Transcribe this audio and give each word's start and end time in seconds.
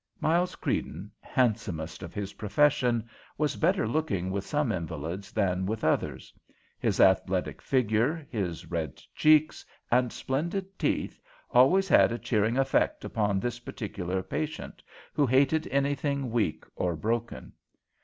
Miles 0.19 0.55
Creedon, 0.55 1.11
handsomest 1.19 2.01
of 2.01 2.11
his 2.11 2.33
profession, 2.33 3.07
was 3.37 3.55
better 3.55 3.87
looking 3.87 4.31
with 4.31 4.43
some 4.43 4.71
invalids 4.71 5.31
than 5.31 5.67
with 5.67 5.83
others. 5.83 6.33
His 6.79 6.99
athletic 6.99 7.61
figure, 7.61 8.25
his 8.31 8.65
red 8.71 8.99
cheeks, 9.13 9.63
and 9.91 10.11
splendid 10.11 10.79
teeth 10.79 11.21
always 11.51 11.87
had 11.87 12.11
a 12.11 12.17
cheering 12.17 12.57
effect 12.57 13.05
upon 13.05 13.39
this 13.39 13.59
particular 13.59 14.23
patient, 14.23 14.81
who 15.13 15.27
hated 15.27 15.67
anything 15.67 16.31
weak 16.31 16.63
or 16.75 16.95
broken. 16.95 17.53